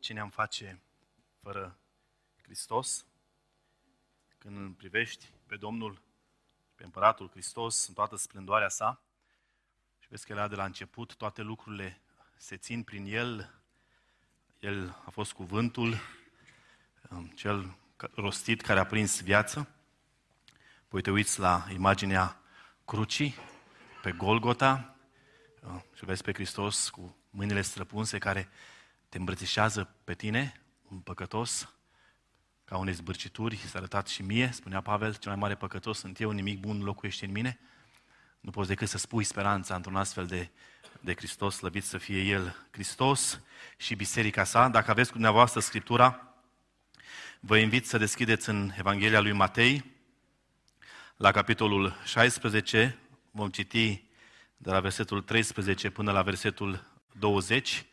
[0.00, 0.82] ce ne-am face
[1.40, 1.78] fără
[2.42, 3.06] Hristos,
[4.38, 6.02] când îl privești pe Domnul,
[6.74, 9.02] pe Împăratul Hristos în toată splendoarea sa
[9.98, 12.00] și vezi că era de la început, toate lucrurile
[12.36, 13.62] se țin prin El,
[14.58, 15.94] El a fost cuvântul,
[17.10, 17.76] um, cel
[18.14, 19.74] rostit care a prins viață,
[20.90, 22.40] Păi te uiți la imaginea
[22.84, 23.34] crucii,
[24.02, 24.96] pe Golgota,
[25.62, 28.48] uh, și vezi pe Hristos cu mâinile străpunse care
[29.10, 31.74] te îmbrățișează pe tine, un păcătos,
[32.64, 36.30] ca unei zbârcituri, s-a arătat și mie, spunea Pavel, cel mai mare păcătos sunt eu,
[36.30, 37.60] nimic bun locuiește în mine.
[38.40, 40.50] Nu poți decât să spui speranța într-un astfel de,
[41.00, 43.40] de Hristos, slăvit să fie El, Hristos
[43.76, 44.68] și biserica sa.
[44.68, 46.34] Dacă aveți cu dumneavoastră Scriptura,
[47.40, 49.84] vă invit să deschideți în Evanghelia lui Matei,
[51.16, 52.98] la capitolul 16,
[53.30, 54.04] vom citi
[54.56, 57.84] de la versetul 13 până la versetul 20,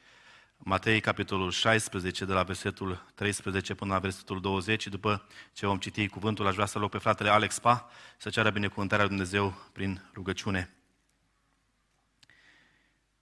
[0.58, 4.88] Matei, capitolul 16, de la versetul 13 până la versetul 20.
[4.88, 8.50] După ce vom citi cuvântul, aș vrea să loc pe fratele Alex Pa să ceară
[8.50, 10.72] binecuvântarea lui Dumnezeu prin rugăciune.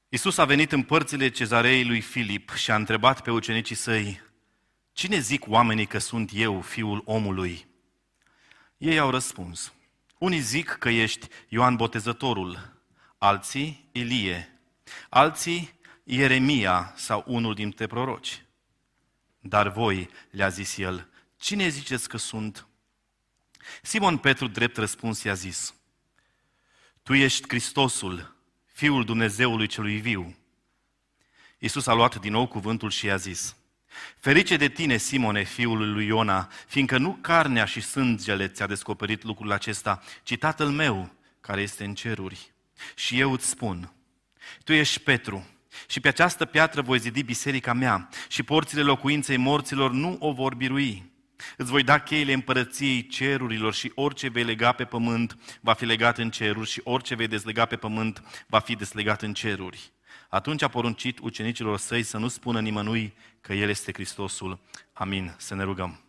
[0.09, 4.21] Iisus a venit în părțile cezarei lui Filip și a întrebat pe ucenicii săi,
[4.93, 7.67] Cine zic oamenii că sunt eu, fiul omului?
[8.77, 9.73] Ei au răspuns,
[10.17, 12.81] unii zic că ești Ioan Botezătorul,
[13.17, 14.59] alții Ilie,
[15.09, 15.74] alții
[16.07, 18.45] Ieremia sau unul dintre proroci.
[19.39, 22.67] Dar voi, le-a zis el, cine ziceți că sunt?
[23.81, 25.73] Simon Petru, drept răspuns, i-a zis,
[27.03, 30.35] Tu ești Hristosul, Fiul Dumnezeului celui viu.
[31.57, 33.55] Iisus a luat din nou cuvântul și i-a zis,
[34.19, 39.51] Ferice de tine, Simone, fiul lui Iona, fiindcă nu carnea și sângele ți-a descoperit lucrul
[39.51, 42.51] acesta, ci Tatăl meu, care este în ceruri.
[42.95, 43.93] Și eu îți spun,
[44.63, 45.47] tu ești Petru,
[45.87, 50.55] și pe această piatră voi zidi biserica mea și porțile locuinței morților nu o vor
[50.55, 51.13] birui.
[51.57, 56.17] Îți voi da cheile împărăției cerurilor și orice vei lega pe pământ va fi legat
[56.17, 59.93] în ceruri și orice vei dezlega pe pământ va fi deslegat în ceruri.
[60.29, 64.59] Atunci a poruncit ucenicilor săi să nu spună nimănui că El este Hristosul.
[64.93, 65.35] Amin.
[65.37, 66.04] Să ne rugăm.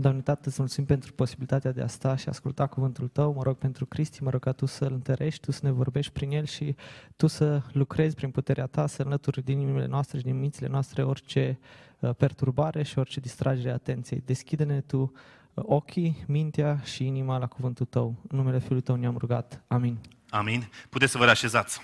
[0.00, 3.32] Doamne Tată, îți mulțumim pentru posibilitatea de a sta și asculta cuvântul Tău.
[3.32, 6.30] Mă rog pentru Cristi, mă rog ca Tu să-L întărești, Tu să ne vorbești prin
[6.30, 6.74] El și
[7.16, 11.02] Tu să lucrezi prin puterea Ta, să înlături din inimile noastre și din mințile noastre
[11.02, 11.58] orice
[11.98, 14.22] uh, perturbare și orice distragere a atenției.
[14.24, 18.14] Deschide-ne Tu uh, ochii, mintea și inima la cuvântul Tău.
[18.28, 19.62] În numele Fiului Tău ne-am rugat.
[19.66, 19.98] Amin.
[20.30, 20.68] Amin.
[20.88, 21.80] Puteți să vă reașezați.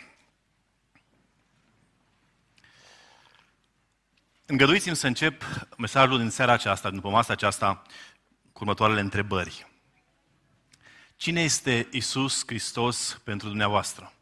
[4.47, 5.43] Îngăduiți-mi să încep
[5.77, 7.83] mesajul din seara aceasta, după masa aceasta,
[8.53, 9.67] cu următoarele întrebări.
[11.17, 14.13] Cine este Isus Hristos pentru dumneavoastră?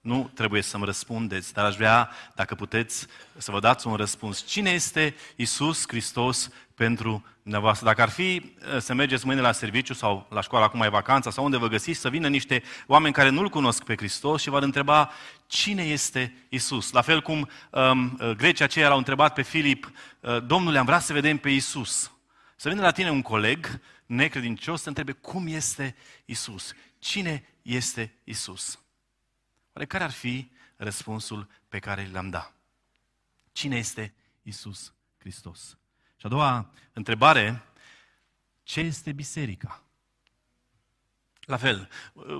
[0.00, 4.46] Nu trebuie să-mi răspundeți, dar aș vrea, dacă puteți, să vă dați un răspuns.
[4.46, 7.86] Cine este Isus Hristos pentru dumneavoastră?
[7.86, 11.30] Dacă ar fi eh, să mergeți mâine la serviciu sau la școală, acum e vacanța,
[11.30, 14.62] sau unde vă găsiți, să vină niște oameni care nu-L cunosc pe Hristos și v-ar
[14.62, 15.10] întreba
[15.52, 16.90] cine este Isus.
[16.90, 21.12] La fel cum um, grecii aceia l-au întrebat pe Filip, uh, Domnule, am vrea să
[21.12, 22.12] vedem pe Isus.
[22.56, 26.72] Să vină la tine un coleg necredincios să întrebe cum este Isus.
[26.98, 28.78] Cine este Isus?
[29.72, 32.54] Oare care ar fi răspunsul pe care l-am dat?
[33.52, 35.78] Cine este Isus Hristos?
[36.16, 37.62] Și a doua întrebare,
[38.62, 39.82] ce este biserica?
[41.52, 41.88] La fel,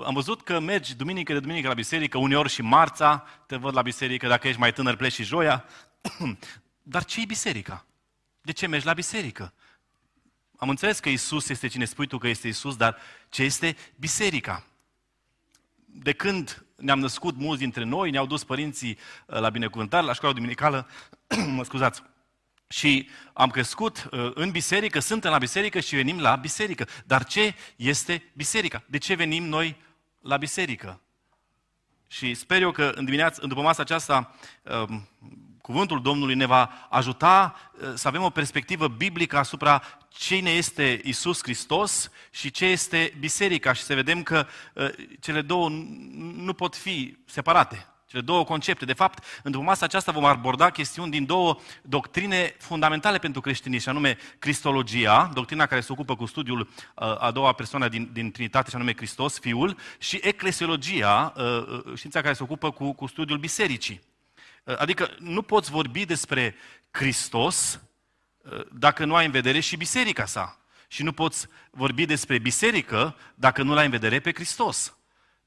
[0.05, 3.83] am văzut că mergi duminică de duminică la biserică, uneori și marța te văd la
[3.83, 5.65] biserică, dacă ești mai tânăr pleci și joia.
[6.83, 7.87] Dar ce e biserica?
[8.41, 9.53] De ce mergi la biserică?
[10.56, 12.97] Am înțeles că Isus este cine spui tu că este Isus, dar
[13.28, 14.65] ce este biserica?
[15.84, 20.34] De când ne-am născut mulți dintre noi, ne-au dus părinții uh, la binecuvântare, la școala
[20.34, 20.89] duminicală,
[21.56, 22.03] mă scuzați,
[22.72, 26.87] și am crescut uh, în biserică, suntem la biserică și venim la biserică.
[27.05, 28.83] Dar ce este biserica?
[28.87, 29.77] De ce venim noi
[30.21, 31.00] la biserică?
[32.06, 35.09] Și sper eu că în dimineață, în după masa aceasta, um,
[35.60, 41.42] cuvântul Domnului ne va ajuta uh, să avem o perspectivă biblică asupra cine este Isus
[41.42, 44.89] Hristos și ce este biserica și să vedem că uh,
[45.21, 45.69] cele două
[46.34, 47.91] nu pot fi separate.
[48.12, 48.84] Cele două concepte.
[48.84, 53.82] De fapt, în după masa aceasta vom aborda chestiuni din două doctrine fundamentale pentru creștinism,
[53.82, 58.30] și anume Cristologia, doctrina care se ocupă cu studiul uh, a doua persoană din, din
[58.30, 63.06] Trinitate, și anume Hristos, Fiul, și Eclesiologia, uh, uh, știința care se ocupă cu, cu
[63.06, 64.00] studiul bisericii.
[64.64, 66.54] Adică nu poți vorbi despre
[66.91, 67.80] Hristos
[68.72, 70.59] dacă nu ai în vedere și biserica sa.
[70.88, 74.97] Și nu poți vorbi despre biserică dacă nu l ai în vedere pe Hristos.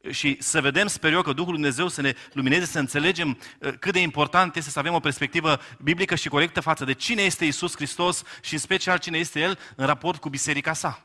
[0.10, 3.94] Și să vedem, sper eu, că Duhul Dumnezeu să ne lumineze, să înțelegem uh, cât
[3.94, 7.76] de important este să avem o perspectivă biblică și corectă față de cine este Isus
[7.76, 11.05] Hristos și în special cine este El în raport cu biserica sa.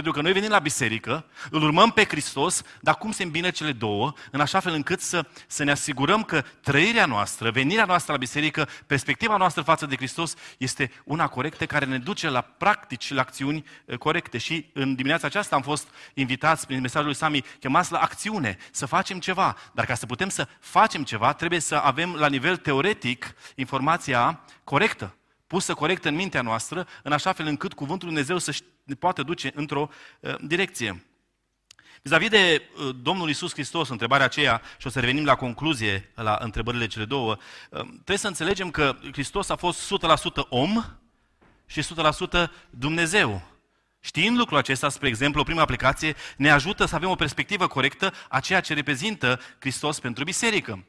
[0.00, 3.72] Pentru că noi venim la biserică, îl urmăm pe Hristos, dar cum se îmbină cele
[3.72, 8.18] două, în așa fel încât să, să ne asigurăm că trăirea noastră, venirea noastră la
[8.18, 13.14] biserică, perspectiva noastră față de Hristos este una corectă care ne duce la practici și
[13.14, 14.38] la acțiuni eh, corecte.
[14.38, 18.86] Și în dimineața aceasta am fost invitați prin mesajul lui Sami, chemați la acțiune, să
[18.86, 19.56] facem ceva.
[19.72, 25.14] Dar ca să putem să facem ceva, trebuie să avem la nivel teoretic informația corectă
[25.50, 29.22] pusă corect în mintea noastră, în așa fel încât cuvântul Lui Dumnezeu să ne poată
[29.22, 29.88] duce într-o
[30.20, 31.04] uh, direcție.
[32.02, 36.38] Vis-a-vis de uh, Domnul Isus Hristos, întrebarea aceea, și o să revenim la concluzie, la
[36.40, 37.36] întrebările cele două,
[37.70, 40.84] uh, trebuie să înțelegem că Hristos a fost 100% om
[41.66, 43.42] și 100% Dumnezeu.
[44.00, 48.12] Știind lucrul acesta, spre exemplu, o primă aplicație ne ajută să avem o perspectivă corectă
[48.28, 50.84] a ceea ce reprezintă Hristos pentru biserică.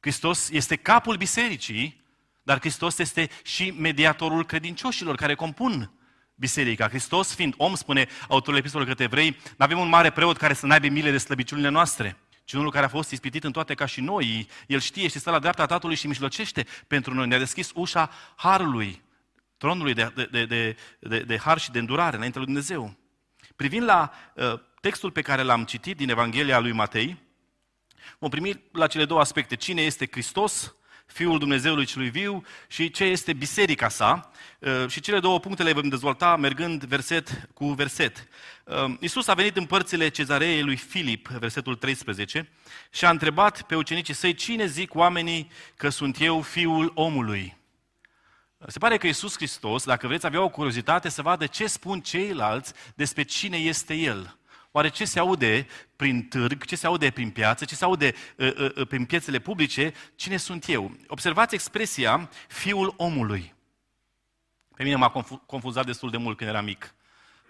[0.00, 2.00] Hristos este capul bisericii,
[2.42, 5.92] dar Hristos este și mediatorul credincioșilor care compun
[6.34, 6.88] biserica.
[6.88, 10.66] Hristos, fiind om, spune autorul epistolei către evrei, nu avem un mare preot care să
[10.66, 14.00] n-aibă mile de slăbiciunile noastre, ci unul care a fost ispitit în toate ca și
[14.00, 14.48] noi.
[14.66, 17.26] El știe și stă la dreapta Tatălui și mijlocește pentru noi.
[17.26, 19.02] Ne-a deschis ușa Harului,
[19.56, 22.96] tronului de, de, de, de, de, de har și de îndurare înainte lui Dumnezeu.
[23.56, 27.16] Privind la uh, textul pe care l-am citit din Evanghelia lui Matei,
[28.18, 29.56] vom primi la cele două aspecte.
[29.56, 30.74] Cine este Hristos
[31.12, 34.30] Fiul Dumnezeului celui viu și ce este biserica sa.
[34.58, 38.28] Uh, și cele două puncte le vom dezvolta mergând verset cu verset.
[38.64, 42.48] Uh, Iisus a venit în părțile cezareei lui Filip, versetul 13,
[42.90, 47.58] și a întrebat pe ucenicii săi, cine zic oamenii că sunt eu fiul omului?
[48.66, 52.72] Se pare că Iisus Hristos, dacă vreți avea o curiozitate, să vadă ce spun ceilalți
[52.94, 54.38] despre cine este El.
[54.72, 58.52] Oare ce se aude prin târg, ce se aude prin piață, ce se aude uh,
[58.58, 60.96] uh, uh, prin piețele publice, cine sunt eu?
[61.06, 63.54] Observați expresia fiul omului.
[64.76, 66.94] Pe mine m-a confuzat destul de mult când eram mic.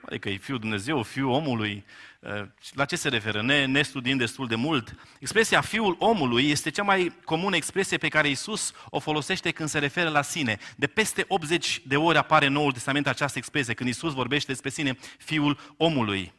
[0.00, 1.84] Adică e fiul Dumnezeu, fiul omului.
[2.20, 3.43] Uh, la ce se referă?
[3.43, 4.94] Ne, ne studiind destul de mult.
[5.19, 9.78] Expresia fiul omului este cea mai comună expresie pe care Isus o folosește când se
[9.78, 10.58] referă la sine.
[10.76, 14.70] De peste 80 de ori apare în Noul Testament această expresie, când Isus vorbește despre
[14.70, 16.32] sine, fiul omului.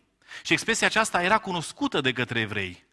[0.43, 2.89] Și expresia aceasta era cunoscută de către evrei.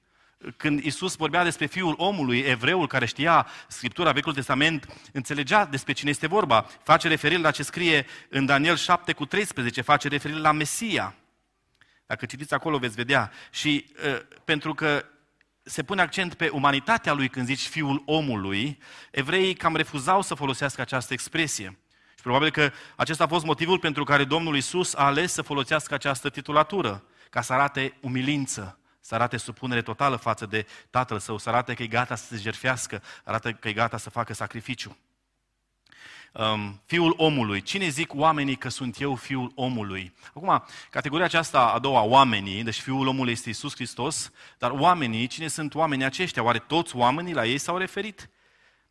[0.56, 6.10] Când Isus vorbea despre Fiul omului, evreul care știa Scriptura Vechiul Testament, înțelegea despre cine
[6.10, 6.66] este vorba.
[6.82, 11.14] Face referire la ce scrie în Daniel 7 cu 13, face referire la Mesia.
[12.06, 13.32] Dacă citiți acolo veți vedea.
[13.50, 15.04] Și uh, pentru că
[15.62, 18.78] se pune accent pe umanitatea lui când zici Fiul omului,
[19.10, 21.78] evreii cam refuzau să folosească această expresie.
[22.14, 25.94] Și probabil că acesta a fost motivul pentru care Domnul Isus a ales să folosească
[25.94, 31.48] această titulatură ca să arate umilință, să arate supunere totală față de tatăl său, să
[31.48, 34.96] arate că e gata să se jerfească, arată că e gata să facă sacrificiu.
[36.32, 37.62] Um, fiul omului.
[37.62, 40.14] Cine zic oamenii că sunt eu fiul omului?
[40.28, 45.48] Acum, categoria aceasta a doua, oamenii, deci fiul omului este Isus Hristos, dar oamenii, cine
[45.48, 46.42] sunt oamenii aceștia?
[46.42, 48.30] Oare toți oamenii la ei s-au referit?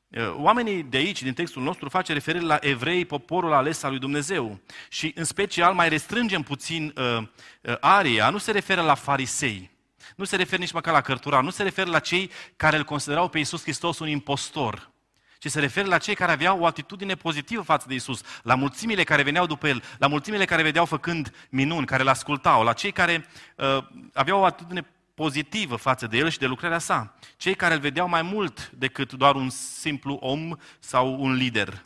[0.09, 3.99] Uh, oamenii de aici, din textul nostru, face referire la evrei, poporul ales al lui
[3.99, 4.59] Dumnezeu.
[4.89, 7.17] Și în special mai restrângem puțin uh,
[7.61, 9.71] uh, aria, nu se referă la farisei,
[10.15, 13.29] nu se referă nici măcar la cărtura, nu se referă la cei care îl considerau
[13.29, 14.91] pe Iisus Hristos un impostor,
[15.39, 19.03] ci se referă la cei care aveau o atitudine pozitivă față de Isus, la mulțimile
[19.03, 22.91] care veneau după el, la mulțimile care vedeau făcând minuni, care îl ascultau, la cei
[22.91, 23.77] care uh,
[24.13, 24.85] aveau o atitudine
[25.17, 27.15] pozitivă față de el și de lucrarea sa.
[27.37, 31.85] Cei care îl vedeau mai mult decât doar un simplu om sau un lider.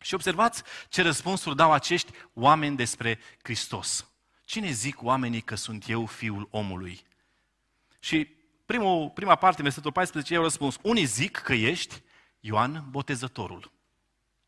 [0.00, 4.08] Și observați ce răspunsuri dau acești oameni despre Hristos.
[4.44, 7.00] Cine zic oamenii că sunt eu fiul omului?
[7.98, 8.28] Și
[8.66, 10.78] primul, prima parte, versetul 14, eu răspuns.
[10.82, 12.02] Unii zic că ești
[12.40, 13.72] Ioan Botezătorul.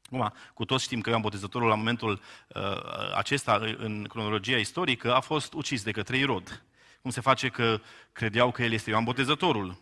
[0.05, 5.21] Acum, cu toți știm că Ioan Botezătorul, la momentul uh, acesta, în cronologia istorică, a
[5.21, 6.61] fost ucis de către Irod
[7.07, 7.81] cum se face că
[8.13, 9.77] credeau că el este Ioan Botezătorul.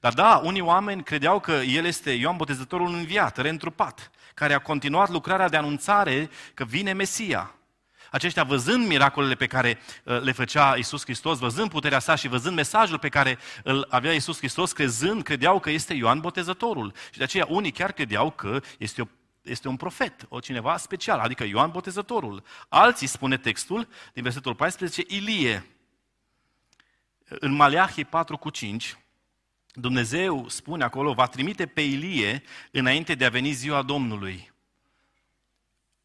[0.00, 5.10] Dar da, unii oameni credeau că el este Ioan Botezătorul înviat, reîntrupat, care a continuat
[5.10, 7.54] lucrarea de anunțare că vine Mesia.
[8.10, 12.56] Aceștia văzând miracolele pe care uh, le făcea Isus Hristos, văzând puterea sa și văzând
[12.56, 16.92] mesajul pe care îl avea Isus Hristos, crezând, credeau că este Ioan Botezătorul.
[17.10, 19.04] Și de aceea unii chiar credeau că este o
[19.42, 22.42] este un profet, o cineva special, adică Ioan Botezătorul.
[22.68, 25.71] Alții, spune textul, din versetul 14, Ilie,
[27.40, 28.96] în Maleahii 4 cu 5,
[29.74, 34.52] Dumnezeu spune acolo, va trimite pe Ilie înainte de a veni ziua Domnului.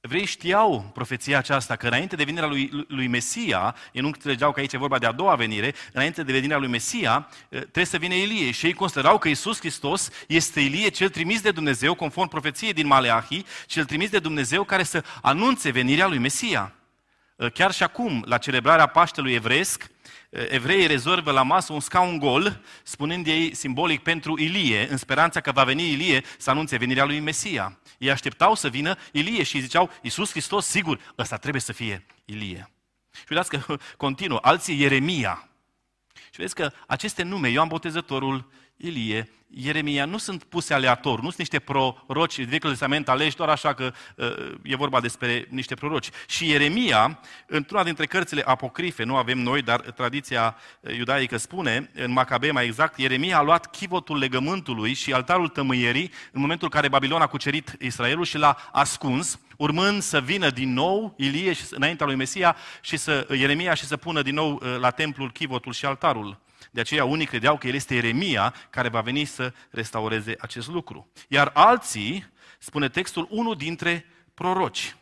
[0.08, 4.60] Evreii știau profeția aceasta, că înainte de venirea lui, lui Mesia, ei nu înțelegeau că
[4.60, 7.98] aici e vorba de a doua venire, înainte de venirea lui Mesia, eh, trebuie să
[7.98, 8.52] vină Ilie.
[8.52, 12.88] Și ei considerau că Isus Hristos este Ilie, cel trimis de Dumnezeu, conform profeției din
[12.88, 16.74] Maleahi, cel trimis de Dumnezeu care să anunțe venirea lui Mesia.
[17.36, 19.90] Eh, chiar și acum, la celebrarea Paștelui Evresc, eh,
[20.30, 25.52] evreii rezervă la masă un scaun gol, spunând ei simbolic pentru Ilie, în speranța că
[25.52, 27.80] va veni Ilie să anunțe venirea lui Mesia.
[27.98, 32.72] Ei așteptau să vină Ilie și ziceau, Iisus Hristos, sigur, ăsta trebuie să fie Ilie.
[33.14, 35.50] Și uitați că continuă, alții Ieremia.
[36.14, 41.38] Și vedeți că aceste nume, Ioan Botezătorul, Ilie, Ieremia, nu sunt puse aleator, nu sunt
[41.38, 46.10] niște proroci din Vechiul Testament aleși doar așa că uh, e vorba despre niște proroci.
[46.28, 52.12] Și Ieremia, într-una dintre cărțile apocrife, nu avem noi, dar tradiția uh, iudaică spune, în
[52.12, 56.90] Macabe mai exact, Ieremia a luat chivotul legământului și altarul tămâierii în momentul în care
[56.90, 62.06] Babilon a cucerit Israelul și l-a ascuns, urmând să vină din nou Ilie și, înaintea
[62.06, 65.86] lui Mesia și să, Ieremia și să pună din nou uh, la templul chivotul și
[65.86, 66.46] altarul.
[66.72, 71.12] De aceea unii credeau că el este Eremia care va veni să restaureze acest lucru.
[71.28, 72.26] Iar alții,
[72.60, 74.96] spune textul, unul dintre proroci.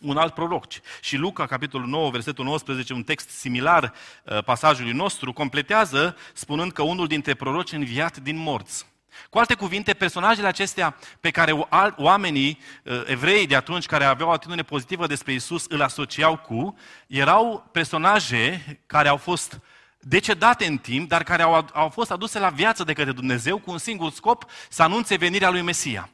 [0.00, 0.64] Un alt proroc.
[1.00, 3.92] Și Luca, capitolul 9, versetul 19, un text similar
[4.24, 8.86] uh, pasajului nostru, completează spunând că unul dintre proroci înviat din morți.
[9.30, 11.52] Cu alte cuvinte, personajele acestea pe care
[11.96, 16.76] oamenii uh, evrei de atunci, care aveau o atitudine pozitivă despre Isus, îl asociau cu,
[17.06, 19.60] erau personaje care au fost
[20.08, 23.70] decedate în timp, dar care au, au fost aduse la viață de către Dumnezeu cu
[23.70, 26.10] un singur scop, să anunțe venirea lui Mesia.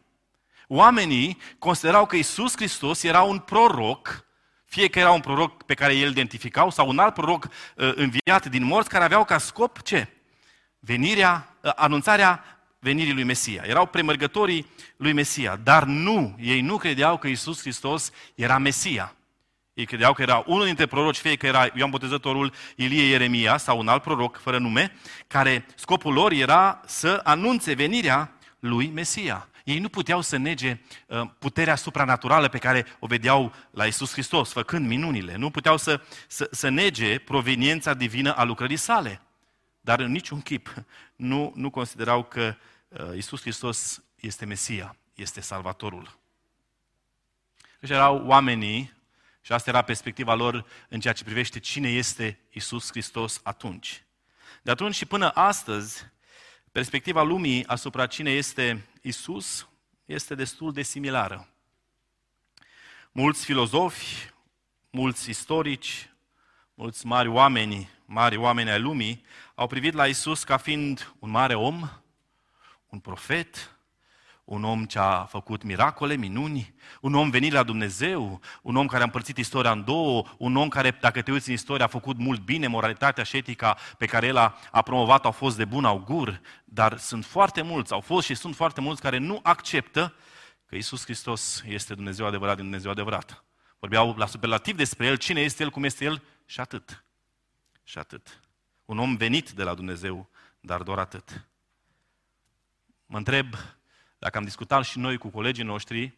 [0.67, 4.25] Oamenii considerau că Isus Hristos era un proroc,
[4.65, 8.47] fie că era un proroc pe care el identificau, sau un alt proroc uh, înviat
[8.47, 10.09] din morți, care aveau ca scop ce?
[10.79, 12.45] Venirea, uh, anunțarea
[12.79, 13.63] venirii lui Mesia.
[13.67, 19.17] Erau premergătorii lui Mesia, dar nu, ei nu credeau că Isus Hristos era Mesia.
[19.75, 23.79] Ei credeau că era unul dintre proroci, fie că era Ioan Botezătorul, Ilie Ieremia sau
[23.79, 29.49] un alt proroc fără nume, care scopul lor era să anunțe venirea lui Mesia.
[29.65, 34.53] Ei nu puteau să nege uh, puterea supranaturală pe care o vedeau la Isus Hristos,
[34.53, 35.37] făcând minunile.
[35.37, 39.21] Nu puteau să, să, să nege proveniența divină a lucrării sale.
[39.81, 40.75] Dar în niciun chip
[41.17, 42.55] nu, nu considerau că
[42.89, 46.19] uh, Isus Hristos este Mesia, este Salvatorul.
[47.81, 48.93] Deci erau oamenii
[49.43, 54.05] și asta era perspectiva lor în ceea ce privește cine este Isus Hristos atunci.
[54.63, 56.07] De atunci și până astăzi,
[56.73, 59.69] perspectiva lumii asupra cine este Isus
[60.05, 61.49] este destul de similară.
[63.13, 64.31] Mulți filozofi,
[64.91, 66.11] mulți istorici,
[66.75, 71.55] mulți mari oameni, mari oameni ai lumii, au privit la Isus ca fiind un mare
[71.55, 71.89] om,
[72.87, 73.77] un profet,
[74.45, 79.03] un om ce a făcut miracole, minuni, un om venit la Dumnezeu, un om care
[79.03, 82.19] a împărțit istoria în două, un om care, dacă te uiți în istorie, a făcut
[82.19, 85.85] mult bine, moralitatea și etica pe care el a, a promovat au fost de bun
[85.85, 90.15] augur, dar sunt foarte mulți, au fost și sunt foarte mulți care nu acceptă
[90.67, 93.45] că Isus Hristos este Dumnezeu adevărat din Dumnezeu adevărat.
[93.79, 97.05] Vorbeau la superlativ despre El, cine este El, cum este El și atât.
[97.85, 98.41] Și atât.
[98.85, 100.29] Un om venit de la Dumnezeu,
[100.61, 101.47] dar doar atât.
[103.07, 103.55] Mă întreb,
[104.23, 106.13] dacă am discutat și noi cu colegii noștri,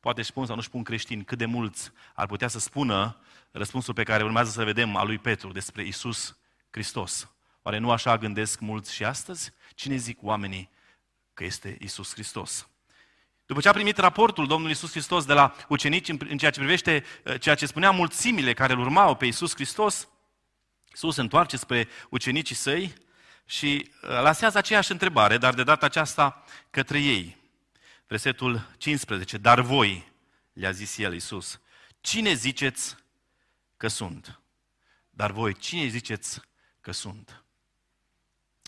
[0.00, 3.16] poate spun sau nu spun creștini, cât de mulți ar putea să spună
[3.50, 6.36] răspunsul pe care urmează să vedem al lui Petru despre Isus
[6.70, 7.30] Hristos.
[7.62, 9.52] Oare nu așa gândesc mulți și astăzi?
[9.74, 10.70] Cine zic oamenii
[11.34, 12.68] că este Isus Hristos?
[13.46, 17.04] După ce a primit raportul Domnului Isus Hristos de la ucenici în ceea ce privește
[17.24, 20.08] uh, ceea ce spunea mulțimile care îl urmau pe Isus Hristos,
[20.94, 22.94] Isus se întoarce spre ucenicii săi
[23.46, 27.36] și uh, lasează aceeași întrebare, dar de data aceasta către ei.
[28.06, 29.36] Versetul 15.
[29.36, 30.12] Dar voi,
[30.52, 31.60] le-a zis el Iisus,
[32.00, 32.96] cine ziceți
[33.76, 34.40] că sunt?
[35.10, 36.40] Dar voi, cine ziceți
[36.80, 37.44] că sunt?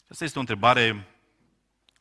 [0.08, 1.06] Asta este o întrebare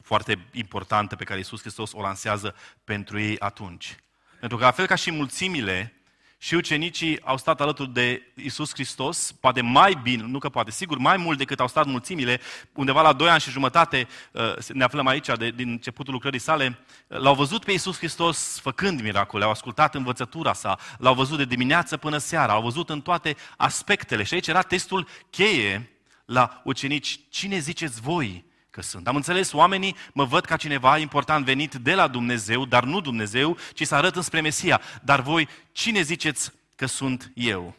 [0.02, 3.96] foarte importantă pe care Iisus Hristos o lansează pentru ei atunci.
[4.40, 5.97] Pentru că, la fel ca și mulțimile
[6.38, 10.98] și ucenicii au stat alături de Isus Hristos, poate mai bine, nu că poate, sigur,
[10.98, 12.40] mai mult decât au stat mulțimile,
[12.74, 16.80] undeva la doi ani și jumătate, uh, ne aflăm aici, de, din începutul lucrării sale,
[17.08, 21.46] uh, l-au văzut pe Isus Hristos făcând miracole, au ascultat învățătura sa, l-au văzut de
[21.46, 24.24] dimineață până seara, au văzut în toate aspectele.
[24.24, 25.92] Și aici era testul cheie
[26.26, 27.20] la ucenici.
[27.30, 28.46] Cine ziceți voi
[28.78, 29.08] că sunt.
[29.08, 33.58] Am înțeles, oamenii mă văd ca cineva important venit de la Dumnezeu, dar nu Dumnezeu,
[33.74, 34.82] ci să arăt înspre Mesia.
[35.04, 37.76] Dar voi, cine ziceți că sunt eu?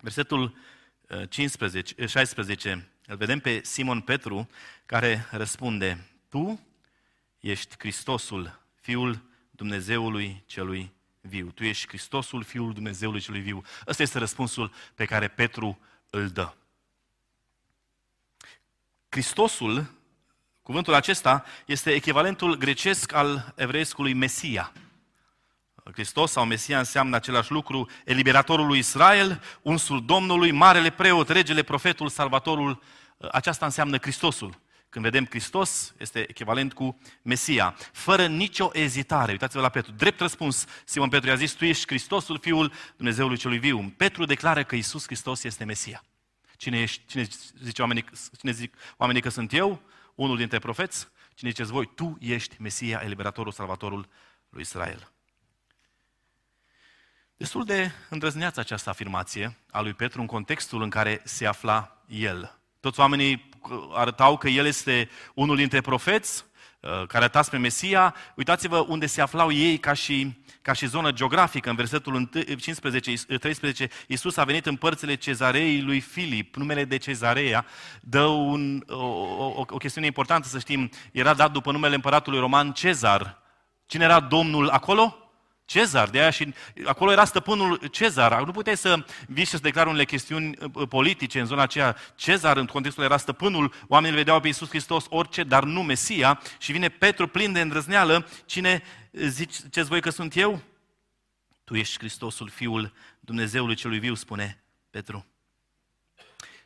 [0.00, 0.56] Versetul
[1.28, 4.48] 15, uh, 16, uh, îl vedem pe Simon Petru,
[4.86, 6.60] care răspunde, Tu
[7.40, 11.50] ești Hristosul, Fiul Dumnezeului celui viu.
[11.50, 13.62] Tu ești Hristosul, Fiul Dumnezeului celui viu.
[13.86, 15.78] Ăsta este răspunsul pe care Petru
[16.10, 16.52] îl dă.
[19.14, 19.90] Hristosul,
[20.62, 24.72] cuvântul acesta, este echivalentul grecesc al evreiscului Mesia.
[25.92, 32.08] Hristos sau Mesia înseamnă același lucru, eliberatorul lui Israel, unsul Domnului, marele preot, regele, profetul,
[32.08, 32.82] salvatorul.
[33.32, 34.60] Aceasta înseamnă Hristosul.
[34.88, 37.76] Când vedem Hristos, este echivalent cu Mesia.
[37.92, 39.32] Fără nicio ezitare.
[39.32, 39.92] Uitați-vă la Petru.
[39.92, 43.92] Drept răspuns, Simon Petru i-a zis, tu ești Hristosul, Fiul Dumnezeului celui viu.
[43.96, 46.04] Petru declară că Isus Hristos este Mesia.
[46.64, 47.28] Cine, ești, cine,
[47.62, 48.04] zice oamenii,
[48.38, 49.82] cine zic oamenii că sunt eu?
[50.14, 51.08] Unul dintre profeți?
[51.34, 51.90] Cine ziceți voi?
[51.94, 54.08] Tu ești Mesia, eliberatorul, salvatorul
[54.48, 55.12] lui Israel.
[57.36, 62.58] Destul de îndrăzneață această afirmație a lui Petru în contextul în care se afla el.
[62.80, 63.48] Toți oamenii
[63.92, 66.53] arătau că el este unul dintre profeți uh,
[66.84, 68.14] care arăta spre Mesia.
[68.34, 71.70] Uitați-vă unde se aflau ei ca și, ca și zonă geografică.
[71.70, 76.56] În versetul 15, 13, Iisus a venit în părțile cezarei lui Filip.
[76.56, 77.66] Numele de cezarea
[78.00, 80.90] dă un, o, o, o chestiune importantă să știm.
[81.12, 83.42] Era dat după numele împăratului roman Cezar.
[83.86, 85.23] Cine era domnul acolo?
[85.64, 86.54] Cezar, de aia și
[86.84, 88.44] acolo era stăpânul Cezar.
[88.44, 91.96] Nu puteai să vii și să declari unele chestiuni uh, uh, politice în zona aceea.
[92.16, 96.40] Cezar, în contextul era stăpânul, oamenii vedeau pe Iisus Hristos orice, dar nu Mesia.
[96.58, 98.28] Și vine Petru plin de îndrăzneală.
[98.46, 100.62] Cine ziceți voi că sunt eu?
[101.64, 105.26] Tu ești Hristosul, Fiul Dumnezeului celui viu, spune Petru.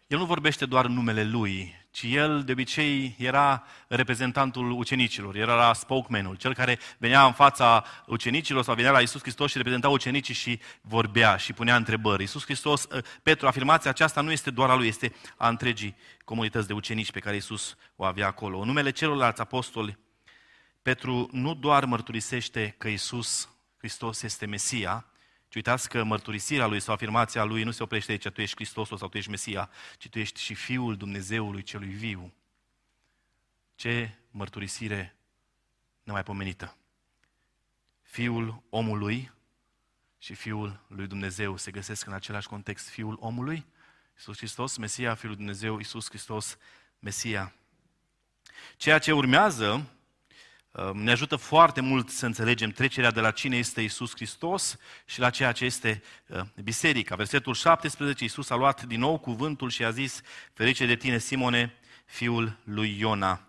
[0.07, 5.73] El nu vorbește doar în numele lui, ci el de obicei era reprezentantul ucenicilor, era
[5.73, 10.35] spokesmanul, cel care venea în fața ucenicilor sau venea la Isus Hristos și reprezenta ucenicii
[10.35, 12.23] și vorbea și punea întrebări.
[12.23, 16.67] Isus Hristos, ă, Petru, afirmația aceasta nu este doar a lui, este a întregii comunități
[16.67, 18.59] de ucenici pe care Isus o avea acolo.
[18.59, 19.99] În numele celorlalți apostoli,
[20.83, 25.07] Petru nu doar mărturisește că Isus Hristos este Mesia,
[25.49, 28.97] ci uitați că mărturisirea lui sau afirmația lui nu se oprește aici, tu ești Hristosul
[28.97, 32.33] sau tu ești Mesia, ci tu ești și Fiul Dumnezeului celui viu.
[33.75, 35.17] Ce mărturisire
[36.03, 36.77] nemaipomenită.
[38.03, 39.33] Fiul omului
[40.19, 42.89] și Fiul lui Dumnezeu se găsesc în același context.
[42.89, 43.67] Fiul omului,
[44.15, 46.59] Iisus Hristos, Mesia, Fiul lui Dumnezeu, Iisus Hristos,
[46.99, 47.55] Mesia.
[48.77, 49.98] Ceea ce urmează Ehm,
[50.93, 54.77] ne ajută foarte mult să înțelegem trecerea de la cine este Isus Hristos
[55.07, 57.17] și la ceea ce este ehm, biserica.
[57.17, 61.75] Versetul 17, Isus a luat din nou cuvântul și a zis, ferice de tine, Simone,
[62.05, 63.49] fiul lui Iona.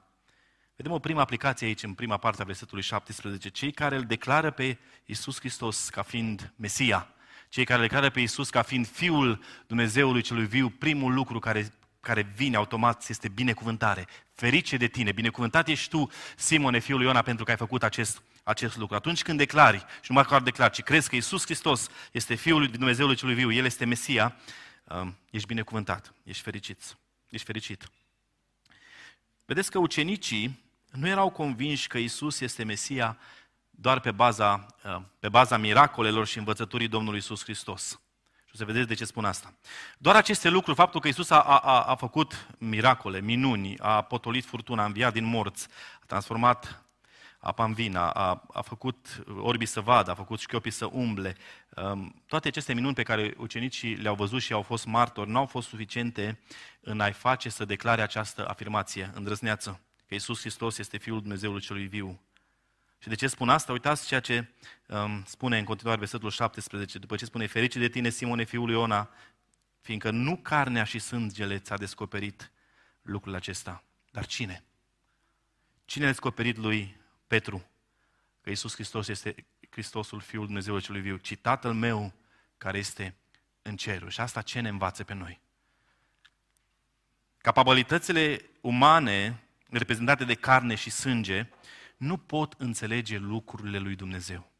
[0.75, 3.49] Vedem o primă aplicație aici, în prima parte a versetului 17.
[3.49, 7.07] Cei care îl declară pe Isus Hristos ca fiind Mesia,
[7.49, 11.73] cei care îl declară pe Isus ca fiind Fiul Dumnezeului celui viu, primul lucru care
[11.99, 14.07] care vine automat este binecuvântare.
[14.39, 18.21] Ferice de tine, binecuvântat ești tu, Simone, fiul lui Iona, pentru că ai făcut acest,
[18.43, 18.95] acest lucru.
[18.95, 22.59] Atunci când declari, și nu mai doar declari, ci crezi că Iisus Hristos este Fiul
[22.59, 24.35] lui Dumnezeului celui viu, El este Mesia,
[24.83, 26.97] um, ești binecuvântat, ești fericit.
[27.29, 27.89] Ești fericit.
[29.45, 33.17] Vedeți că ucenicii nu erau convinși că Isus este Mesia
[33.69, 37.99] doar pe baza, uh, pe baza miracolelor și învățăturii Domnului Isus Hristos.
[38.49, 39.53] Și o să vedeți de ce spun asta.
[39.97, 44.81] Doar aceste lucruri, faptul că Isus a, a, a făcut miracole, minuni, a potolit furtuna,
[44.83, 45.67] a înviat din morți,
[46.01, 46.83] a transformat
[47.39, 48.09] apa în vin, a,
[48.53, 51.35] a făcut orbii să vadă, a făcut șchiopii să umble.
[51.75, 55.45] Um, toate aceste minuni pe care ucenicii le-au văzut și au fost martori, nu au
[55.45, 56.39] fost suficiente
[56.81, 61.85] în a-i face să declare această afirmație îndrăzneață, că Isus Hristos este Fiul Dumnezeului celui
[61.85, 62.19] viu.
[63.01, 63.71] Și de ce spun asta?
[63.71, 64.47] Uitați ceea ce
[64.87, 68.73] um, spune în continuare versetul 17, după ce spune, ferice de tine, Simone, fiul lui
[68.73, 69.09] Iona,
[69.81, 72.51] fiindcă nu carnea și sângele ți-a descoperit
[73.01, 73.83] lucrul acesta.
[74.11, 74.63] Dar cine?
[75.85, 77.69] Cine a descoperit lui Petru
[78.41, 79.35] că Iisus Hristos este
[79.69, 82.13] Hristosul Fiul Dumnezeului celui viu, ci Tatăl meu
[82.57, 83.15] care este
[83.61, 84.09] în cerul.
[84.09, 85.39] Și asta ce ne învață pe noi?
[87.37, 91.47] Capabilitățile umane reprezentate de carne și sânge
[91.99, 94.51] nu pot înțelege lucrurile lui Dumnezeu.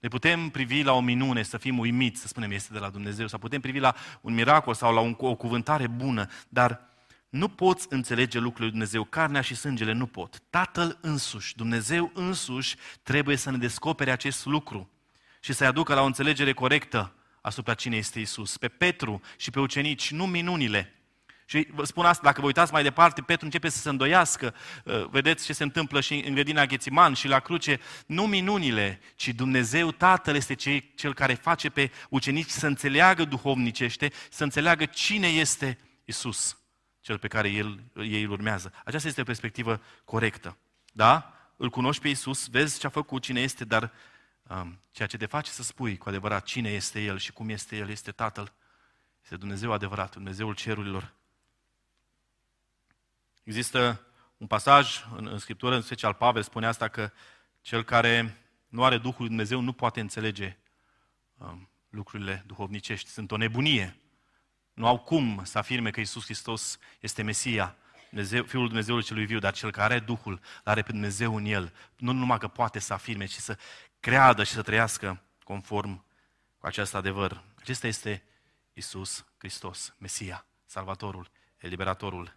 [0.00, 3.26] Ne putem privi la o minune, să fim uimiți, să spunem, este de la Dumnezeu,
[3.26, 6.80] sau putem privi la un miracol sau la un, o cuvântare bună, dar
[7.28, 9.04] nu poți înțelege lucrurile lui Dumnezeu.
[9.04, 10.42] Carnea și sângele nu pot.
[10.50, 14.90] Tatăl însuși, Dumnezeu însuși, trebuie să ne descopere acest lucru
[15.40, 18.56] și să-i aducă la o înțelegere corectă asupra cine este Isus.
[18.56, 20.94] Pe Petru și pe ucenici, nu minunile,
[21.44, 24.54] și vă spun asta, dacă vă uitați mai departe, Petru începe să se îndoiască.
[24.84, 27.80] Uh, vedeți ce se întâmplă și în grădina Ghețiman și la cruce.
[28.06, 30.54] Nu minunile, ci Dumnezeu Tatăl este
[30.94, 36.58] cel care face pe ucenici să înțeleagă duhovnicește, să înțeleagă cine este Isus,
[37.00, 38.72] cel pe care el, ei îl urmează.
[38.84, 40.56] Aceasta este o perspectivă corectă.
[40.92, 41.34] Da?
[41.56, 43.92] Îl cunoști pe Isus, vezi ce a făcut, cine este, dar
[44.42, 47.76] um, ceea ce te face să spui cu adevărat cine este El și cum este
[47.76, 48.52] El, este Tatăl,
[49.22, 51.14] este Dumnezeu adevărat, Dumnezeul cerurilor.
[53.44, 57.10] Există un pasaj în, în Scriptură, în special Pavel spune asta, că
[57.60, 60.56] cel care nu are Duhul lui Dumnezeu nu poate înțelege
[61.36, 63.08] um, lucrurile duhovnicești.
[63.10, 63.96] Sunt o nebunie.
[64.74, 67.76] Nu au cum să afirme că Isus Hristos este Mesia,
[68.08, 71.72] Dumnezeu, Fiul Dumnezeului celui viu, dar cel care are Duhul, are pe Dumnezeu în el.
[71.96, 73.58] Nu numai că poate să afirme, ci să
[74.00, 76.04] creadă și să trăiască conform
[76.58, 77.44] cu acest adevăr.
[77.54, 78.22] Acesta este
[78.72, 82.36] Isus Hristos, Mesia, Salvatorul, Eliberatorul,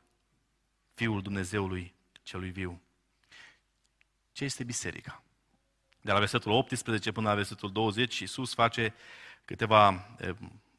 [0.98, 2.82] Fiul Dumnezeului celui viu.
[4.32, 5.24] Ce este biserica?
[6.02, 8.94] De la versetul 18 până la versetul 20, Iisus face
[9.46, 10.16] câteva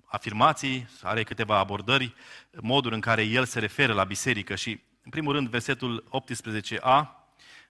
[0.04, 2.14] afirmații, are câteva abordări,
[2.50, 7.08] moduri în care el se referă la biserică și, în primul rând, versetul 18a,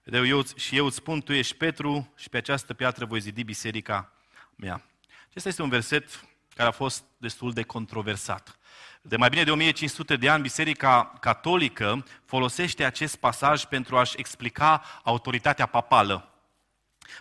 [0.03, 3.43] de eu, și eu îți spun, tu ești Petru și pe această piatră voi zidi
[3.43, 4.13] biserica
[4.55, 4.85] mea.
[5.29, 8.58] Acesta este un verset care a fost destul de controversat.
[9.01, 14.83] De mai bine de 1500 de ani, Biserica Catolică folosește acest pasaj pentru a-și explica
[15.03, 16.33] autoritatea papală.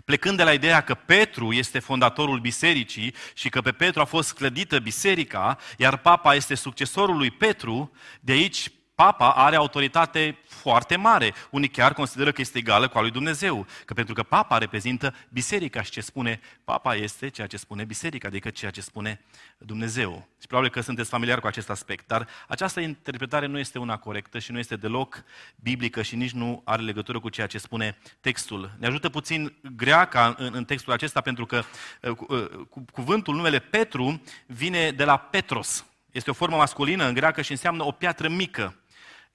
[0.05, 4.33] Plecând de la ideea că Petru este fondatorul bisericii și că pe Petru a fost
[4.33, 8.71] clădită biserica, iar papa este succesorul lui Petru, de aici
[9.05, 11.35] Papa are autoritate foarte mare.
[11.51, 13.67] Unii chiar consideră că este egală cu a lui Dumnezeu.
[13.85, 18.29] Că pentru că Papa reprezintă biserica și ce spune Papa este ceea ce spune biserica,
[18.29, 19.21] adică ceea ce spune
[19.59, 20.29] Dumnezeu.
[20.41, 22.07] Și probabil că sunteți familiar cu acest aspect.
[22.07, 26.63] Dar această interpretare nu este una corectă și nu este deloc biblică și nici nu
[26.65, 28.71] are legătură cu ceea ce spune textul.
[28.79, 31.63] Ne ajută puțin greaca în, în textul acesta pentru că
[32.03, 32.49] uh, uh,
[32.93, 35.85] cuvântul, numele Petru, vine de la Petros.
[36.11, 38.75] Este o formă masculină în greacă și înseamnă o piatră mică.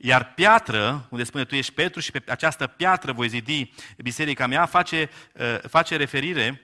[0.05, 4.65] Iar piatră, unde spune tu ești Petru și pe această piatră voi zidi biserica mea,
[4.65, 6.61] face, uh, face referire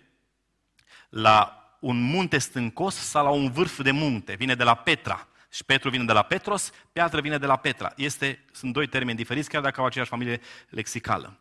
[1.10, 4.34] la un munte stâncos sau la un vârf de munte.
[4.34, 5.28] Vine de la Petra.
[5.49, 7.93] Și Petru vine de la Petros, piatră vine de la Petra.
[7.95, 11.39] Este, sunt doi termeni diferiți, chiar dacă au aceeași familie lexicală.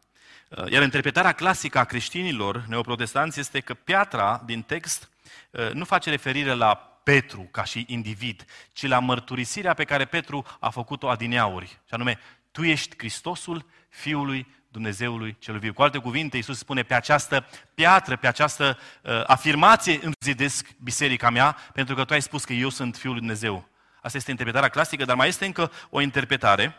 [0.48, 5.11] Uh, iar interpretarea clasică a creștinilor neoprotestanți este că piatra din text
[5.50, 10.44] uh, nu face referire la Petru ca și individ, ci la mărturisirea pe care Petru
[10.61, 11.66] a făcut-o adineauri.
[11.66, 12.18] Și anume,
[12.51, 15.73] tu ești Hristosul Fiului Dumnezeului cel viu.
[15.73, 21.57] Cu alte cuvinte, Iisus spune, pe această piatră, pe această uh, afirmație înzidesc biserica mea,
[21.73, 23.68] pentru că tu ai spus că eu sunt Fiul lui Dumnezeu.
[24.03, 26.75] Asta este interpretarea clasică, dar mai este încă o interpretare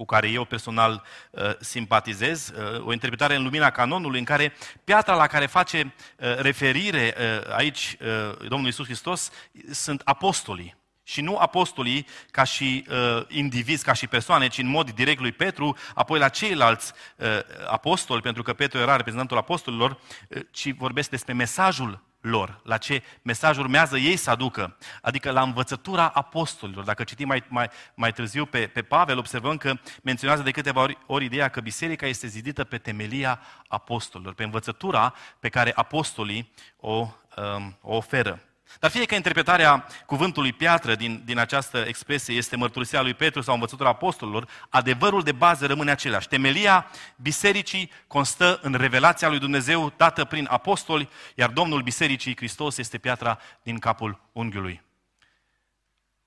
[0.00, 4.52] cu care eu personal uh, simpatizez, uh, o interpretare în lumina canonului, în care
[4.84, 9.30] piatra la care face uh, referire uh, aici uh, Domnul Isus Hristos
[9.70, 10.76] sunt apostolii.
[11.02, 15.32] Și nu apostolii ca și uh, indivizi, ca și persoane, ci în mod direct lui
[15.32, 17.26] Petru, apoi la ceilalți uh,
[17.66, 19.90] apostoli, pentru că Petru era reprezentantul apostolilor,
[20.28, 25.42] uh, ci vorbesc despre mesajul lor, la ce mesaj urmează ei să aducă, adică la
[25.42, 26.84] învățătura apostolilor.
[26.84, 30.98] Dacă citim mai, mai, mai târziu pe, pe Pavel, observăm că menționează de câteva ori,
[31.06, 37.08] ori ideea că biserica este zidită pe temelia apostolilor, pe învățătura pe care apostolii o,
[37.36, 38.40] um, o oferă.
[38.78, 43.54] Dar fie că interpretarea cuvântului piatră din, din această expresie este mărturisirea lui Petru sau
[43.54, 46.28] învățătura apostolilor, adevărul de bază rămâne același.
[46.28, 52.98] Temelia bisericii constă în revelația lui Dumnezeu dată prin apostoli, iar Domnul bisericii, Hristos, este
[52.98, 54.82] piatra din capul unghiului.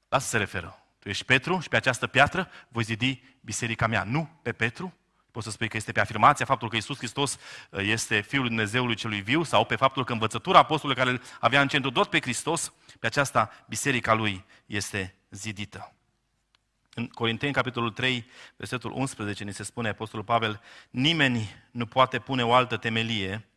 [0.10, 0.84] La asta se referă.
[1.00, 4.04] Tu ești Petru și pe această piatră voi zidi biserica mea.
[4.04, 4.94] Nu pe Petru,
[5.34, 7.38] Poți să spui că este pe afirmația faptul că Isus Hristos
[7.70, 11.62] uh, este Fiul Dumnezeului celui viu sau pe faptul că învățătura apostolului care îl avea
[11.62, 15.94] în centru tot pe Hristos, pe aceasta biserica lui este zidită.
[16.94, 22.44] În Corinteni, capitolul 3, versetul 11, ni se spune Apostolul Pavel, nimeni nu poate pune
[22.44, 23.48] o altă temelie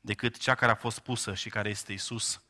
[0.00, 2.42] decât cea care a fost pusă și care este Isus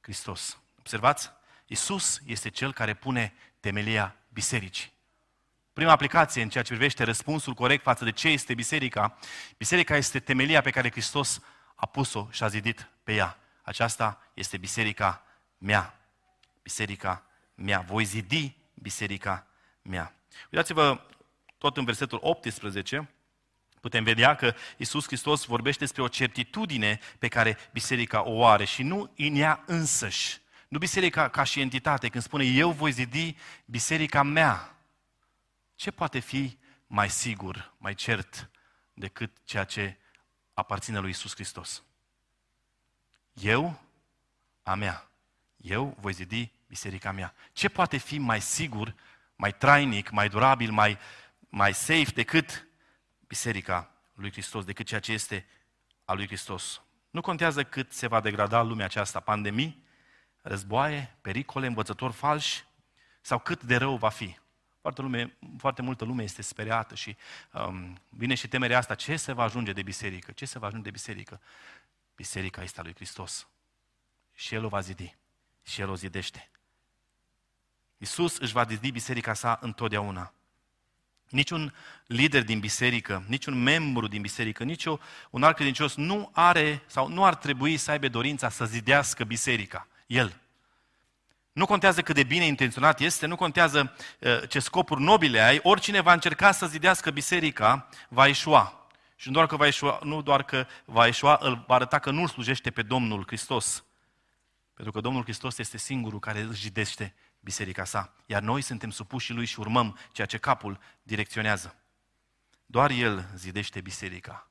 [0.00, 0.58] Hristos.
[0.78, 1.30] Observați?
[1.66, 4.95] Isus este Cel care pune temelia bisericii.
[5.76, 9.18] Prima aplicație în ceea ce privește răspunsul corect față de ce este biserica,
[9.56, 11.40] biserica este temelia pe care Hristos
[11.74, 13.38] a pus-o și a zidit pe ea.
[13.62, 15.22] Aceasta este biserica
[15.58, 16.00] mea.
[16.62, 17.80] Biserica mea.
[17.80, 19.46] Voi zidi biserica
[19.82, 20.14] mea.
[20.50, 21.00] Uitați-vă
[21.58, 23.10] tot în versetul 18,
[23.80, 28.82] putem vedea că Isus Hristos vorbește despre o certitudine pe care biserica o are și
[28.82, 30.38] nu în ea însăși.
[30.68, 34.75] Nu biserica ca și entitate, când spune eu voi zidi biserica mea.
[35.76, 38.50] Ce poate fi mai sigur, mai cert
[38.94, 39.98] decât ceea ce
[40.54, 41.82] aparține lui Isus Hristos?
[43.32, 43.80] Eu,
[44.62, 45.10] a mea.
[45.56, 47.34] Eu voi zidi biserica mea.
[47.52, 48.94] Ce poate fi mai sigur,
[49.36, 50.98] mai trainic, mai durabil, mai,
[51.48, 52.66] mai safe decât
[53.26, 55.46] biserica lui Hristos, decât ceea ce este
[56.04, 56.82] a lui Hristos?
[57.10, 59.84] Nu contează cât se va degrada lumea aceasta, pandemii,
[60.42, 62.64] războaie, pericole, învățători falși,
[63.20, 64.36] sau cât de rău va fi.
[64.86, 67.16] Foarte, lume, foarte multă lume este speriată și
[67.52, 68.94] um, vine și temerea asta.
[68.94, 70.32] Ce se va ajunge de biserică?
[70.32, 71.40] Ce se va ajunge de biserică?
[72.16, 73.46] Biserica este a lui Hristos.
[74.34, 75.16] Și El o va zidi.
[75.62, 76.48] Și El o zidește.
[77.98, 80.32] Iisus își va zidi biserica sa întotdeauna.
[81.28, 81.74] Niciun
[82.06, 84.84] lider din biserică, niciun membru din biserică, nici
[85.30, 89.86] un alt credincios nu are sau nu ar trebui să aibă dorința să zidească biserica.
[90.06, 90.40] El.
[91.56, 96.00] Nu contează cât de bine intenționat este, nu contează uh, ce scopuri nobile ai, oricine
[96.00, 98.88] va încerca să zidească biserica va ieșua.
[99.14, 102.10] Și nu doar că va ieșua, nu doar că va ieșua, îl va arăta că
[102.10, 103.84] nu-L slujește pe Domnul Hristos.
[104.74, 108.14] Pentru că Domnul Hristos este singurul care îl zidește biserica sa.
[108.26, 111.76] Iar noi suntem supuși lui și urmăm ceea ce capul direcționează.
[112.66, 114.50] Doar El zidește biserica.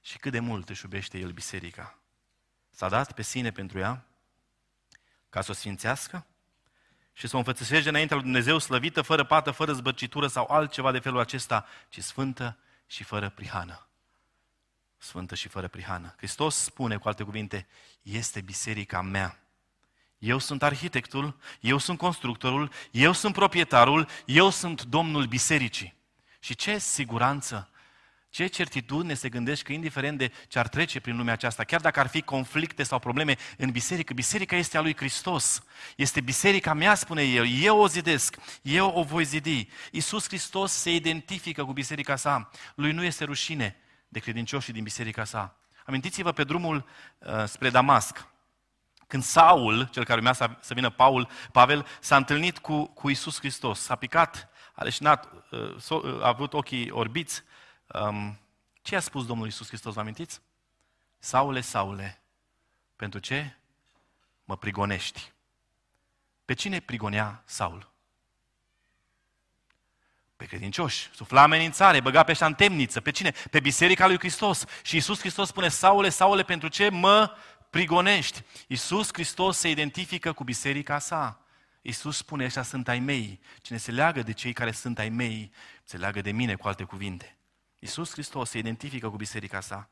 [0.00, 1.98] Și cât de mult își iubește El biserica.
[2.70, 4.06] S-a dat pe sine pentru ea
[5.28, 6.26] ca să o sfințească
[7.16, 10.98] și să o înfățăsește înaintea lui Dumnezeu slăvită, fără pată, fără zbărcitură sau altceva de
[10.98, 13.86] felul acesta, ci sfântă și fără prihană.
[14.98, 16.14] Sfântă și fără prihană.
[16.16, 17.66] Hristos spune, cu alte cuvinte,
[18.02, 19.38] este biserica mea.
[20.18, 25.94] Eu sunt arhitectul, eu sunt constructorul, eu sunt proprietarul, eu sunt domnul bisericii.
[26.38, 27.68] Și ce siguranță
[28.34, 32.00] ce certitudine se gândești că indiferent de ce ar trece prin lumea aceasta, chiar dacă
[32.00, 35.62] ar fi conflicte sau probleme în biserică, biserica este a lui Hristos.
[35.96, 37.46] Este biserica mea, spune el.
[37.60, 39.68] Eu o zidesc, eu o voi zidi.
[39.90, 42.50] Iisus Hristos se identifică cu biserica sa.
[42.74, 43.76] Lui nu este rușine
[44.08, 45.56] de credincioșii din biserica sa.
[45.86, 46.86] Amintiți-vă pe drumul
[47.18, 48.26] uh, spre Damasc.
[49.06, 53.38] Când Saul, cel care urmea să, să vină Paul, Pavel, s-a întâlnit cu, cu Iisus
[53.38, 57.44] Hristos, s-a picat, a leșinat, uh, uh, a avut ochii orbiți,
[58.00, 58.38] Um,
[58.82, 60.40] ce a spus Domnul Iisus Hristos, vă amintiți?
[61.18, 62.22] Saule, Saule,
[62.96, 63.56] pentru ce
[64.44, 65.32] mă prigonești?
[66.44, 67.92] Pe cine prigonea Saul?
[70.36, 71.10] Pe credincioși.
[71.14, 73.00] Sufla amenințare, băga pe ăștia în temniță.
[73.00, 73.30] Pe cine?
[73.50, 74.64] Pe Biserica lui Hristos.
[74.82, 77.36] Și Iisus Hristos spune, Saule, Saule, pentru ce mă
[77.70, 78.42] prigonești?
[78.66, 81.40] Iisus Hristos se identifică cu biserica sa.
[81.82, 83.40] Iisus spune, ăștia sunt ai mei.
[83.62, 85.52] Cine se leagă de cei care sunt ai mei,
[85.84, 87.36] se leagă de mine, cu alte cuvinte.
[87.84, 89.90] Iisus Hristos se identifică cu biserica sa.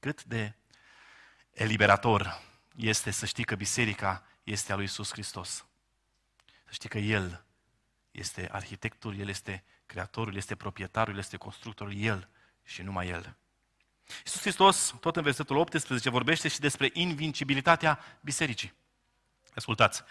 [0.00, 0.54] Cât de
[1.50, 2.42] eliberator
[2.76, 5.64] este să știi că biserica este a lui Iisus Hristos.
[6.64, 7.44] Să știi că El
[8.10, 12.28] este arhitectul, El este creatorul, este proprietarul, El este constructorul, El
[12.62, 13.36] și numai El.
[14.24, 18.72] Iisus Hristos, tot în versetul 18, vorbește și despre invincibilitatea bisericii.
[19.54, 20.02] Ascultați.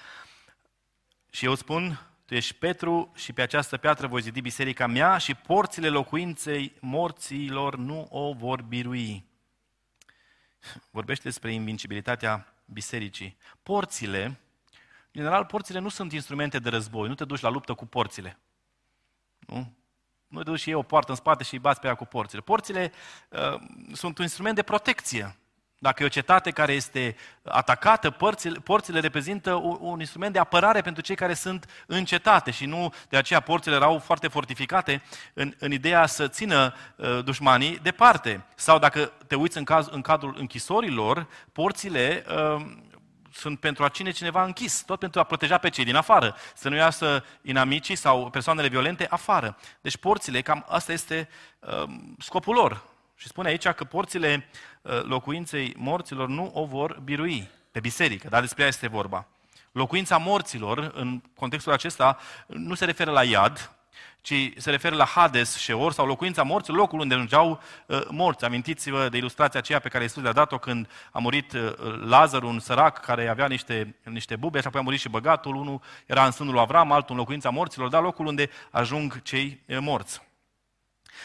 [1.29, 5.36] Și eu spun, tu ești Petru și pe această piatră voi zidi biserica mea și
[5.36, 9.26] porțile locuinței morților nu o vor birui.
[10.92, 13.38] Vorbește despre invincibilitatea bisericii.
[13.63, 14.36] Porțile, în
[15.12, 17.08] general, porțile nu sunt instrumente de război.
[17.08, 18.39] Nu te duci la luptă cu porțile.
[19.39, 19.74] Nu?
[20.28, 22.06] Nu te duci și iei o poartă în spate și îi bați pe ea cu
[22.06, 22.42] porțile.
[22.42, 22.92] Porțile
[23.30, 23.62] uh,
[23.94, 25.38] sunt un instrument de protecție.
[25.82, 30.82] Dacă e o cetate care este atacată, porțile, porțile reprezintă un, un instrument de apărare
[30.82, 35.02] pentru cei care sunt în cetate și nu de aceea porțile erau foarte fortificate
[35.34, 38.46] în, în ideea să țină uh, dușmanii departe.
[38.56, 42.65] Sau dacă te uiți în, caz, în cadrul închisorilor, porțile uh,
[43.32, 46.70] sunt pentru a ține cineva închis, tot pentru a proteja pe cei din afară, să
[46.70, 49.58] nu iasă inamicii sau persoanele violente afară.
[49.82, 51.84] Deci porțile, cam asta este uh,
[52.18, 52.84] scopul lor.
[53.15, 58.42] Și spune aici că porțile uh, locuinței morților nu o vor birui pe biserică, dar
[58.42, 59.28] despre ea este vorba.
[59.72, 63.72] Locuința morților, în contextul acesta, nu se referă la iad,
[64.22, 68.46] ci se referă la Hades, Sheor sau locuința morților, locul unde ajungeau uh, morți.
[68.46, 71.74] Amintiți-vă de ilustrația aceea pe care Iisus le-a dat-o când a murit uh,
[72.06, 75.56] Lazar, un sărac care avea niște, niște bube și apoi a murit și băgatul.
[75.56, 79.60] Unul era în sânul lui Avram, altul în locuința morților, dar locul unde ajung cei
[79.68, 80.22] uh, morți.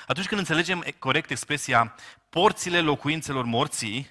[0.06, 1.94] Atunci când înțelegem corect expresia
[2.28, 4.10] porțile locuințelor morții,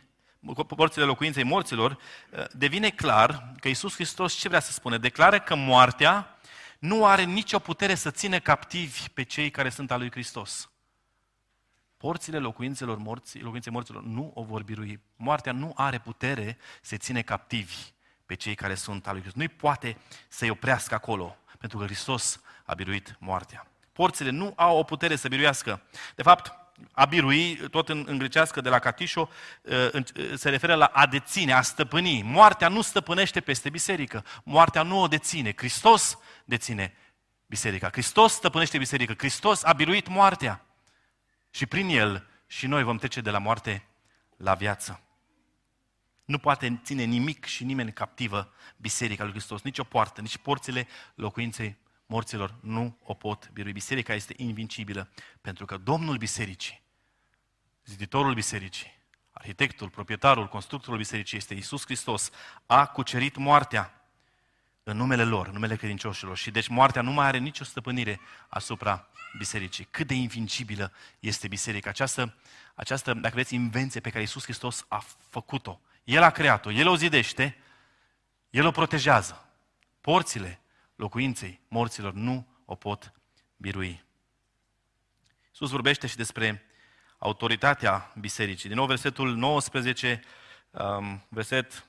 [0.75, 1.97] porțile locuinței morților,
[2.31, 4.97] eh, devine clar că Iisus Hristos ce vrea să spune?
[4.97, 6.37] Declară că moartea
[6.79, 10.69] nu are nicio putere să țină captivi pe cei care sunt al lui Hristos.
[11.97, 14.99] Porțile locuințelor morții, locuinței morților nu o vor birui.
[15.15, 17.75] Moartea nu are putere să ține captivi
[18.25, 19.41] pe cei care sunt al lui Hristos.
[19.41, 23.72] Nu-i poate să-i oprească acolo, pentru că Hristos a biruit moartea.
[23.93, 25.81] Porțile nu au o putere să biruiască.
[26.15, 26.53] De fapt,
[26.91, 29.29] a birui, tot în, în grecească de la Catișo,
[29.61, 32.21] uh, uh, se referă la a deține, a stăpâni.
[32.21, 34.25] Moartea nu stăpânește peste biserică.
[34.43, 35.53] Moartea nu o deține.
[35.55, 36.93] Hristos deține
[37.45, 37.89] biserica.
[37.91, 39.13] Hristos stăpânește biserică.
[39.17, 40.65] Hristos a biruit moartea.
[41.49, 43.87] Și prin el și noi vom trece de la moarte
[44.37, 45.01] la viață.
[46.25, 50.87] Nu poate ține nimic și nimeni captivă Biserica lui Hristos, nici o poartă, nici porțile
[51.15, 51.77] locuinței
[52.13, 53.71] morților nu o pot birui.
[53.71, 55.09] Biserica este invincibilă,
[55.41, 56.81] pentru că Domnul Bisericii,
[57.85, 58.91] ziditorul Bisericii,
[59.31, 62.29] arhitectul, proprietarul, constructorul Bisericii este Isus Hristos,
[62.65, 64.07] a cucerit moartea
[64.83, 66.37] în numele lor, în numele credincioșilor.
[66.37, 69.87] Și deci moartea nu mai are nicio stăpânire asupra bisericii.
[69.91, 71.89] Cât de invincibilă este biserica.
[71.89, 72.35] Această,
[72.75, 75.79] această dacă vreți, invenție pe care Isus Hristos a făcut-o.
[76.03, 77.57] El a creat-o, El o zidește,
[78.49, 79.47] El o protejează.
[80.01, 80.62] Porțile
[81.03, 83.13] locuinței morților nu o pot
[83.57, 84.03] birui.
[85.49, 86.65] Iisus vorbește și despre
[87.17, 88.67] autoritatea bisericii.
[88.67, 90.21] Din nou, versetul 19,
[90.71, 91.87] um, verset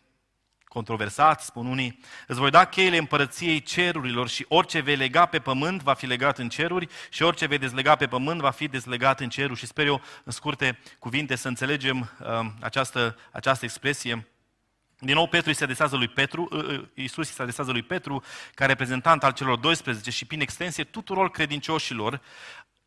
[0.65, 5.83] controversat, spun unii, îți voi da cheile împărăției cerurilor și orice vei lega pe pământ
[5.83, 9.29] va fi legat în ceruri și orice vei dezlega pe pământ va fi dezlegat în
[9.29, 9.59] ceruri.
[9.59, 14.29] Și sper eu, în scurte cuvinte, să înțelegem uh, această, această expresie.
[14.99, 17.83] Din nou, Petru îi se adesează lui Petru, uh, uh, Iisus îi se adesează lui
[17.83, 18.23] Petru,
[18.55, 22.21] ca reprezentant al celor 12 și prin extensie tuturor credincioșilor,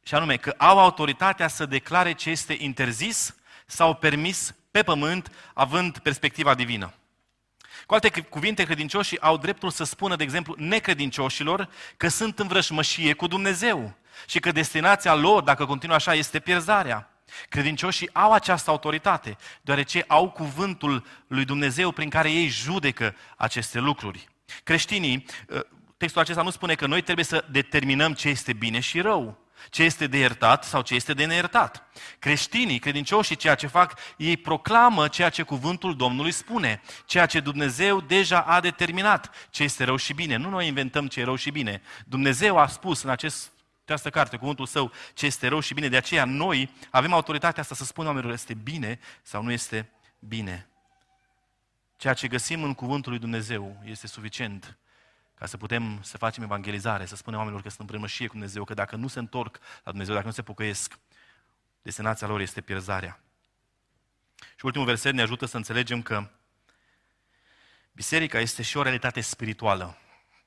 [0.03, 5.97] și anume că au autoritatea să declare ce este interzis sau permis pe pământ, având
[5.97, 6.93] perspectiva divină.
[7.85, 13.13] Cu alte cuvinte, credincioșii au dreptul să spună, de exemplu, necredincioșilor că sunt în vrășmășie
[13.13, 17.16] cu Dumnezeu și că destinația lor, dacă continuă așa, este pierzarea.
[17.49, 24.27] Credincioșii au această autoritate, deoarece au cuvântul lui Dumnezeu prin care ei judecă aceste lucruri.
[24.63, 25.65] Creștinii, ă,
[25.97, 29.83] textul acesta nu spune că noi trebuie să determinăm ce este bine și rău ce
[29.83, 31.83] este de iertat sau ce este de neiertat.
[32.19, 38.01] Creștinii, credincioșii, ceea ce fac, ei proclamă ceea ce cuvântul Domnului spune, ceea ce Dumnezeu
[38.01, 40.35] deja a determinat, ce este rău și bine.
[40.35, 41.81] Nu noi inventăm ce e rău și bine.
[42.05, 43.51] Dumnezeu a spus în acest
[43.87, 45.87] această carte, cuvântul său, ce este rău și bine.
[45.87, 50.67] De aceea noi avem autoritatea asta să spunem oamenilor este bine sau nu este bine.
[51.95, 54.77] Ceea ce găsim în cuvântul lui Dumnezeu este suficient
[55.33, 58.63] ca să putem să facem evangelizare, să spunem oamenilor că sunt în prămășie cu Dumnezeu,
[58.63, 60.99] că dacă nu se întorc la Dumnezeu, dacă nu se pocăiesc,
[61.81, 63.19] destinația lor este pierzarea.
[64.55, 66.29] Și ultimul verset ne ajută să înțelegem că
[67.91, 69.97] biserica este și o realitate spirituală.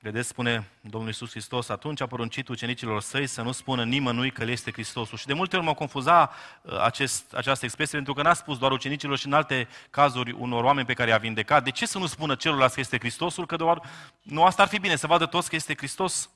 [0.02, 4.42] Vedeți, spune Domnul Iisus Hristos, atunci a poruncit ucenicilor săi să nu spună nimănui că
[4.42, 5.18] El este Hristosul.
[5.18, 6.32] Și de multe ori mă confuza
[6.62, 10.64] uh, acest, această expresie, pentru că n-a spus doar ucenicilor și în alte cazuri unor
[10.64, 11.64] oameni pe care i-a vindecat.
[11.64, 13.46] De ce să nu spună celorlalți că este Hristosul?
[13.46, 13.82] Că doar,
[14.22, 16.30] nu asta ar fi bine, să vadă toți că este Hristos.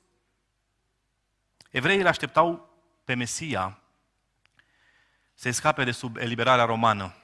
[1.70, 2.68] Evreii îl așteptau
[3.04, 3.78] pe Mesia
[5.34, 7.14] să scape de sub eliberarea romană.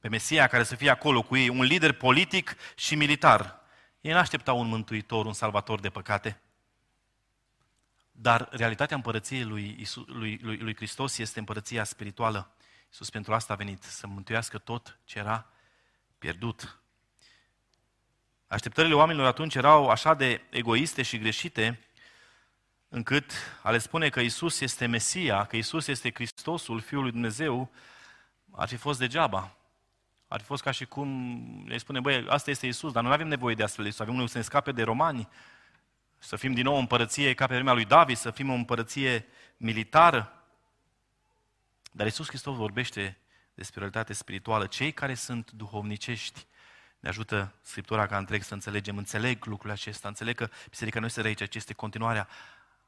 [0.00, 3.57] Pe Mesia care să fie acolo cu ei, un lider politic și militar
[4.00, 6.40] ei nu așteptau un mântuitor, un salvator de păcate.
[8.10, 12.52] Dar realitatea împărăției lui, Isus, lui, lui, lui Hristos este împărăția spirituală.
[12.86, 15.50] Iisus pentru asta a venit, să mântuiască tot ce era
[16.18, 16.80] pierdut.
[18.46, 21.88] Așteptările oamenilor atunci erau așa de egoiste și greșite,
[22.88, 23.32] încât
[23.62, 27.70] a le spune că Isus este Mesia, că Isus este Hristosul, Fiul lui Dumnezeu,
[28.50, 29.57] ar fi fost degeaba.
[30.28, 33.16] Ar fi fost ca și cum le spune, băi, asta este Isus, dar noi nu
[33.16, 35.28] avem nevoie de astfel de Isus, avem unul să ne scape de romani,
[36.18, 39.26] să fim din nou o împărăție ca pe vremea lui David, să fim o împărăție
[39.56, 40.32] militară.
[41.92, 43.18] Dar Isus Hristos vorbește
[43.54, 44.66] despre realitate spirituală.
[44.66, 46.46] Cei care sunt duhovnicești
[47.00, 51.20] ne ajută Scriptura ca întreg să înțelegem, înțeleg lucrurile acesta, înțeleg că biserica nu este
[51.20, 52.28] aici, ci este continuarea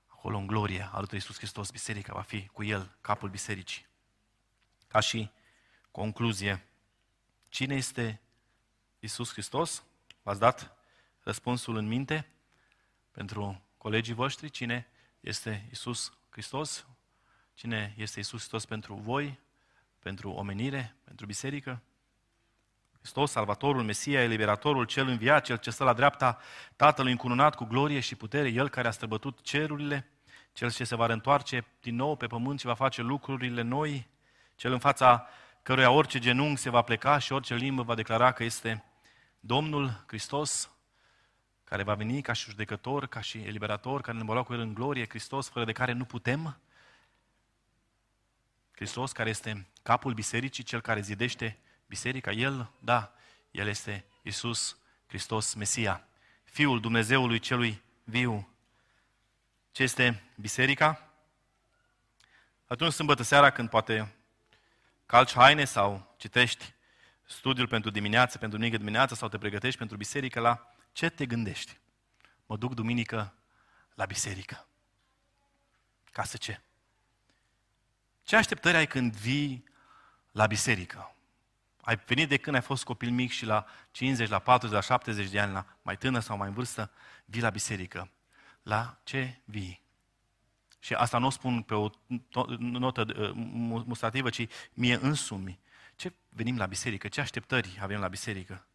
[0.07, 1.71] acolo în glorie alături de Iisus Hristos.
[1.71, 3.87] Biserica va fi cu El, capul bisericii.
[4.89, 5.31] Ca și
[5.91, 6.65] concluzie,
[7.51, 8.21] Cine este
[8.99, 9.85] Isus Hristos?
[10.23, 10.77] V-ați dat
[11.21, 12.29] răspunsul în minte
[13.11, 14.51] pentru colegii voștri?
[14.51, 14.89] Cine
[15.21, 16.87] este Isus Hristos?
[17.55, 19.39] Cine este Isus Hristos pentru voi,
[19.99, 21.83] pentru omenire, pentru biserică?
[22.99, 26.39] Hristos, Salvatorul, Mesia, Eliberatorul, Cel înviat, Cel ce stă la dreapta
[26.77, 30.11] Tatălui încununat cu glorie și putere, El care a străbătut cerurile,
[30.53, 34.09] Cel ce se va întoarce din nou pe pământ și va face lucrurile noi,
[34.57, 35.29] Cel în fața
[35.63, 38.85] căruia orice genunchi se va pleca și orice limbă va declara că este
[39.41, 40.71] Domnul Hristos,
[41.65, 44.61] care va veni ca și judecător, ca și eliberator, care ne va lua cu El
[44.61, 46.61] în glorie, Hristos, fără de care nu putem.
[48.73, 53.15] Hristos, care este capul bisericii, cel care zidește biserica, El, da,
[53.51, 56.07] El este Isus Hristos, Mesia,
[56.45, 58.49] Fiul Dumnezeului celui viu.
[59.73, 61.11] Ce este biserica?
[62.67, 64.15] Atunci, sâmbătă seara, când poate
[65.11, 66.75] calci haine sau citești
[67.27, 71.79] studiul pentru dimineață, pentru mică dimineață sau te pregătești pentru biserică, la ce te gândești?
[72.47, 73.35] Mă duc duminică
[73.95, 74.67] la biserică.
[76.13, 76.61] Ca să ce?
[78.25, 79.65] Ce așteptări ai când vii
[80.33, 81.15] la biserică?
[81.81, 85.31] Ai venit de când ai fost copil mic și la 50, la 40, la 70
[85.31, 86.91] de ani, la mai tânăr sau mai în vârstă,
[87.25, 88.11] vii la biserică.
[88.63, 89.80] La ce vii?
[90.81, 91.91] Și asta nu o spun pe o
[92.59, 93.31] notă uh,
[93.87, 95.59] mustrativă, ci mie însumi.
[95.97, 97.09] Ce venim la biserică?
[97.09, 98.67] Ce așteptări avem la biserică?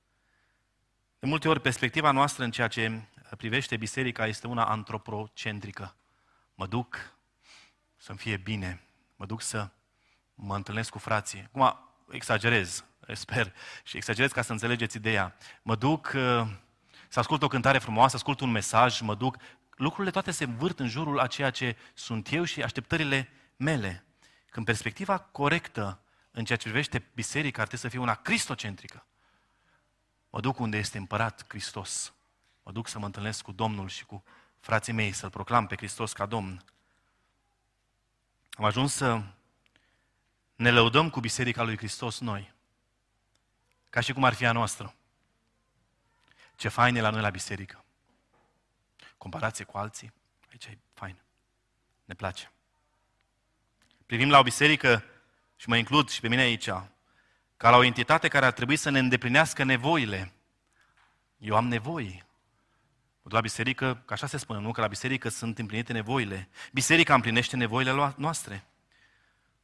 [1.19, 3.01] De multe ori, perspectiva noastră în ceea ce
[3.37, 5.95] privește biserica este una antropocentrică.
[6.55, 7.17] Mă duc
[7.95, 8.81] să-mi fie bine,
[9.15, 9.69] mă duc să
[10.33, 11.49] mă întâlnesc cu frații.
[11.53, 11.79] Acum,
[12.09, 13.53] exagerez, sper,
[13.83, 15.35] și exagerez ca să înțelegeți ideea.
[15.61, 16.47] Mă duc uh,
[17.07, 19.37] să ascult o cântare frumoasă, ascult un mesaj, mă duc...
[19.75, 24.05] Lucrurile toate se învârt în jurul a ceea ce sunt eu și așteptările mele.
[24.49, 25.99] Când perspectiva corectă
[26.31, 29.05] în ceea ce privește biserica ar trebui să fie una cristocentrică.
[30.29, 32.13] Mă duc unde este împărat Hristos.
[32.63, 34.23] Mă duc să mă întâlnesc cu Domnul și cu
[34.59, 36.63] frații mei, să-L proclam pe Hristos ca Domn.
[38.51, 39.23] Am ajuns să
[40.55, 42.53] ne lăudăm cu Biserica lui Hristos noi,
[43.89, 44.95] ca și cum ar fi a noastră.
[46.55, 47.84] Ce fain e la noi la biserică.
[49.17, 50.13] Comparație cu alții,
[50.51, 51.15] aici e fain.
[52.05, 52.51] Ne place.
[54.05, 55.03] Privim la o biserică,
[55.55, 56.69] și mă includ și pe mine aici,
[57.57, 60.33] ca la o entitate care ar trebui să ne îndeplinească nevoile.
[61.37, 62.23] Eu am nevoi.
[63.23, 64.71] La biserică, ca așa se spune, nu?
[64.71, 66.49] Că la biserică sunt împlinite nevoile.
[66.71, 68.65] Biserica împlinește nevoile noastre.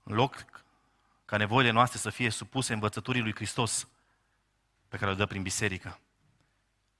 [0.04, 0.45] În loc
[1.26, 3.88] ca nevoile noastre să fie supuse învățăturii lui Hristos
[4.88, 5.99] pe care o dă prin biserică.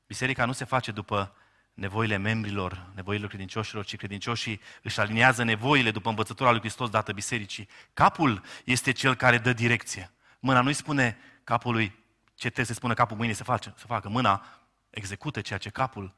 [0.08, 1.36] Biserica nu se face după
[1.74, 7.68] nevoile membrilor, nevoile credincioșilor, ci credincioșii își aliniază nevoile după învățătura lui Hristos dată bisericii.
[7.94, 10.12] Capul este cel care dă direcție.
[10.40, 12.00] Mâna nu-i spune capului
[12.36, 14.10] ce trebuie să spună capul mâinii să, face, să facă.
[14.10, 14.46] Mâna
[14.90, 16.14] execută ceea ce capul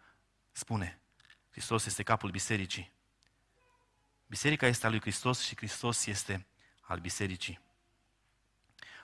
[0.52, 1.00] spune.
[1.52, 2.92] Hristos este capul bisericii.
[4.28, 6.46] Biserica este a lui Hristos și Hristos este
[6.82, 7.60] al bisericii.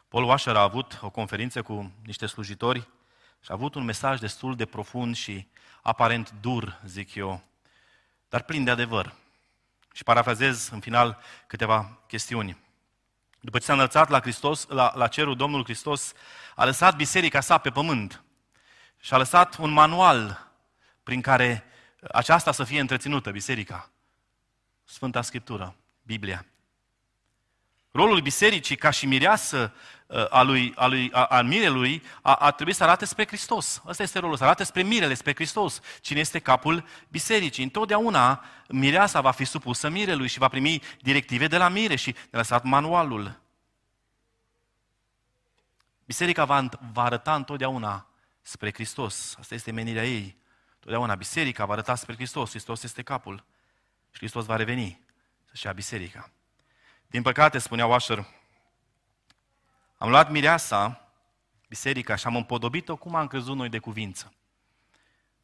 [0.07, 2.87] Paul Washer a avut o conferință cu niște slujitori
[3.41, 5.47] și a avut un mesaj destul de profund și
[5.81, 7.41] aparent dur, zic eu,
[8.29, 9.13] dar plin de adevăr.
[9.93, 12.57] Și parafrazez în final câteva chestiuni.
[13.39, 16.13] După ce s-a înălțat la, Hristos, la, la cerul Domnul Hristos,
[16.55, 18.23] a lăsat biserica sa pe pământ
[18.99, 20.47] și a lăsat un manual
[21.03, 21.63] prin care
[22.11, 23.89] aceasta să fie întreținută, biserica.
[24.83, 26.45] Sfânta Scriptură, Biblia.
[27.91, 29.73] Rolul bisericii ca și mireasă
[30.07, 33.81] uh, a, lui, a, lui, a, a mirelui a, a trebuit să arate spre Hristos.
[33.87, 35.79] Ăsta este rolul, să arate spre mirele, spre Hristos.
[36.01, 37.63] Cine este capul bisericii.
[37.63, 42.37] Întotdeauna mireasa va fi supusă mirelui și va primi directive de la mire și de
[42.37, 43.39] lăsat manualul.
[46.05, 48.07] Biserica va, va arăta întotdeauna
[48.41, 49.35] spre Hristos.
[49.39, 50.37] Asta este menirea ei.
[50.79, 52.49] Totdeauna biserica va arăta spre Hristos.
[52.49, 53.45] Hristos este capul.
[54.11, 55.01] Și Hristos va reveni
[55.45, 56.31] să-și ia biserica.
[57.10, 58.26] Din păcate, spunea Washer,
[59.97, 61.12] am luat mireasa,
[61.68, 64.34] biserica, și am împodobit-o cum am crezut noi de cuvință.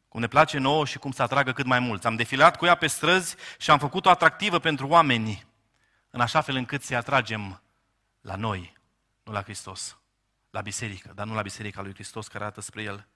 [0.08, 2.06] Cum ne place nouă și cum să atragă cât mai mulți.
[2.06, 5.46] Am defilat cu ea pe străzi și am făcut-o atractivă pentru oameni,
[6.10, 7.62] în așa fel încât să-i atragem
[8.20, 8.72] la noi,
[9.22, 9.98] nu la Hristos,
[10.50, 13.06] la biserică, dar nu la biserica lui Hristos care arată spre El.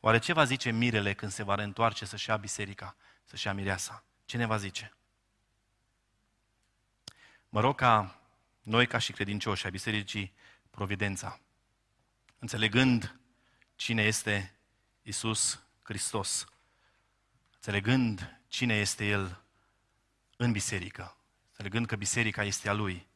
[0.00, 4.04] Oare ce va zice mirele când se va reîntoarce să-și ia biserica, să-și ia mireasa?
[4.24, 4.95] Ce ne va zice?
[7.48, 8.20] Mă rog ca
[8.62, 10.34] noi, ca și credincioși ai Bisericii
[10.70, 11.40] Providența,
[12.38, 13.20] înțelegând
[13.74, 14.58] cine este
[15.02, 16.46] Isus Hristos,
[17.54, 19.44] înțelegând cine este El
[20.36, 21.16] în biserică,
[21.48, 23.06] înțelegând că biserica este a Lui,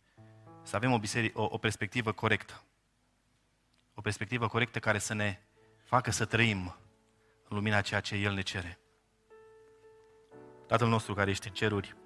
[0.62, 2.64] să avem o, biserică, o, o perspectivă corectă.
[3.94, 5.40] O perspectivă corectă care să ne
[5.84, 6.76] facă să trăim
[7.48, 8.78] în lumina ceea ce El ne cere.
[10.66, 11.96] Tatăl nostru care ești în ceruri,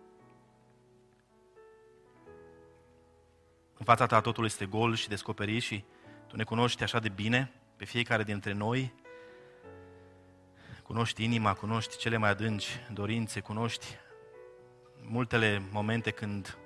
[3.87, 5.85] În fața ta totul este gol și descoperit și
[6.27, 8.93] tu ne cunoști așa de bine pe fiecare dintre noi.
[10.83, 13.87] Cunoști inima, cunoști cele mai adânci dorințe, cunoști
[15.03, 16.59] multele momente când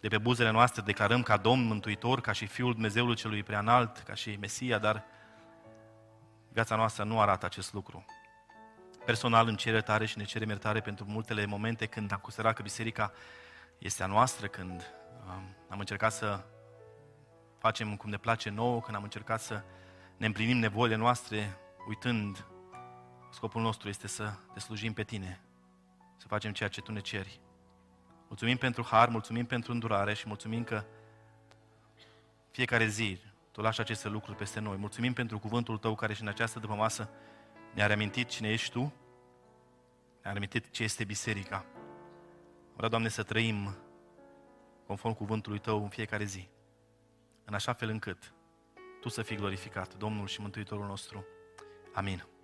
[0.00, 4.14] de pe buzele noastre declarăm ca Domn Mântuitor, ca și Fiul Dumnezeului Celui Preanalt, ca
[4.14, 5.04] și Mesia, dar
[6.52, 8.04] viața noastră nu arată acest lucru.
[9.04, 12.62] Personal îmi cer iertare și ne cerem iertare pentru multele momente când am considerat că
[12.62, 13.12] biserica
[13.78, 14.82] este a noastră, când
[15.68, 16.44] am încercat să
[17.58, 19.62] facem cum ne place nouă, când am încercat să
[20.16, 21.58] ne împlinim nevoile noastre,
[21.88, 22.46] uitând,
[23.30, 25.40] scopul nostru este să te slujim pe tine,
[26.16, 27.40] să facem ceea ce tu ne ceri.
[28.28, 30.84] Mulțumim pentru har, mulțumim pentru îndurare și mulțumim că
[32.50, 33.20] fiecare zi
[33.52, 34.76] tu lași aceste lucruri peste noi.
[34.76, 37.08] Mulțumim pentru cuvântul tău care și în această după masă
[37.74, 38.80] ne-a reamintit cine ești tu,
[40.22, 41.64] ne-a reamintit ce este biserica.
[42.74, 43.76] Vreau, Doamne, să trăim
[44.86, 46.48] conform cuvântului Tău în fiecare zi.
[47.44, 48.34] în așa fel încât
[49.00, 51.26] Tu să fii glorificat, Domnul și Mântuitorul nostru.
[51.94, 52.35] Amin.